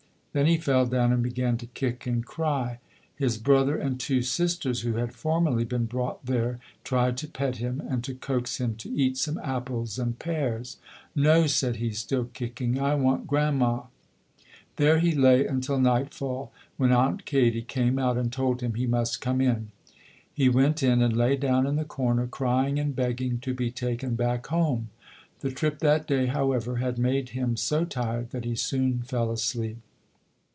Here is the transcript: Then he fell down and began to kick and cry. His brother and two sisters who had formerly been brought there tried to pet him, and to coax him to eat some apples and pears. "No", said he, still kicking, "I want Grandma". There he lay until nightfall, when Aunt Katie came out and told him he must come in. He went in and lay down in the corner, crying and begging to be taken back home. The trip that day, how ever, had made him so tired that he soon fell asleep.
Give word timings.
Then 0.33 0.45
he 0.47 0.55
fell 0.57 0.85
down 0.85 1.11
and 1.11 1.21
began 1.21 1.57
to 1.57 1.65
kick 1.65 2.07
and 2.07 2.25
cry. 2.25 2.79
His 3.17 3.37
brother 3.37 3.77
and 3.77 3.99
two 3.99 4.21
sisters 4.21 4.79
who 4.79 4.93
had 4.93 5.11
formerly 5.13 5.65
been 5.65 5.87
brought 5.87 6.25
there 6.25 6.59
tried 6.85 7.17
to 7.17 7.27
pet 7.27 7.57
him, 7.57 7.81
and 7.89 8.01
to 8.05 8.15
coax 8.15 8.57
him 8.61 8.75
to 8.77 8.89
eat 8.95 9.17
some 9.17 9.37
apples 9.43 9.99
and 9.99 10.17
pears. 10.17 10.77
"No", 11.13 11.47
said 11.47 11.75
he, 11.83 11.91
still 11.91 12.29
kicking, 12.31 12.79
"I 12.79 12.95
want 12.95 13.27
Grandma". 13.27 13.81
There 14.77 14.99
he 14.99 15.11
lay 15.11 15.45
until 15.45 15.81
nightfall, 15.81 16.53
when 16.77 16.93
Aunt 16.93 17.25
Katie 17.25 17.61
came 17.61 17.99
out 17.99 18.15
and 18.15 18.31
told 18.31 18.61
him 18.61 18.75
he 18.75 18.87
must 18.87 19.19
come 19.19 19.41
in. 19.41 19.71
He 20.33 20.47
went 20.47 20.81
in 20.81 21.01
and 21.01 21.13
lay 21.17 21.35
down 21.35 21.67
in 21.67 21.75
the 21.75 21.83
corner, 21.83 22.25
crying 22.25 22.79
and 22.79 22.95
begging 22.95 23.39
to 23.39 23.53
be 23.53 23.69
taken 23.69 24.15
back 24.15 24.47
home. 24.47 24.91
The 25.41 25.51
trip 25.51 25.79
that 25.79 26.07
day, 26.07 26.27
how 26.27 26.53
ever, 26.53 26.77
had 26.77 26.97
made 26.97 27.31
him 27.31 27.57
so 27.57 27.83
tired 27.83 28.29
that 28.31 28.45
he 28.45 28.55
soon 28.55 29.01
fell 29.01 29.29
asleep. 29.29 29.75